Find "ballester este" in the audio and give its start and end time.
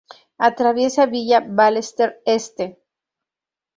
1.59-2.65